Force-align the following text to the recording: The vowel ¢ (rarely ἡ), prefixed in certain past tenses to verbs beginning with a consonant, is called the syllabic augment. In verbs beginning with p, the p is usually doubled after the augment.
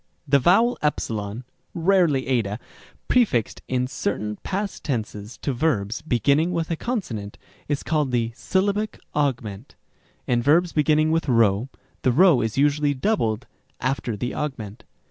The 0.27 0.39
vowel 0.39 0.79
¢ 0.83 1.43
(rarely 1.75 2.25
ἡ), 2.25 2.57
prefixed 3.07 3.61
in 3.67 3.85
certain 3.85 4.39
past 4.41 4.83
tenses 4.83 5.37
to 5.43 5.53
verbs 5.53 6.01
beginning 6.01 6.51
with 6.51 6.71
a 6.71 6.75
consonant, 6.75 7.37
is 7.67 7.83
called 7.83 8.09
the 8.09 8.31
syllabic 8.33 8.99
augment. 9.13 9.75
In 10.25 10.41
verbs 10.41 10.73
beginning 10.73 11.11
with 11.11 11.27
p, 11.27 11.29
the 12.01 12.11
p 12.11 12.43
is 12.43 12.57
usually 12.57 12.95
doubled 12.95 13.45
after 13.79 14.17
the 14.17 14.33
augment. 14.33 14.85